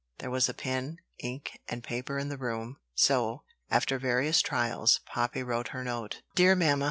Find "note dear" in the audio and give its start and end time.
5.83-6.55